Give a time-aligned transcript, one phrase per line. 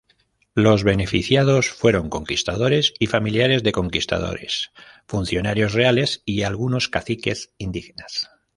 [0.55, 4.71] Los beneficiados fueron conquistadores y familiares de conquistadores,
[5.07, 8.27] funcionarios reales y algunos caciques indígenas.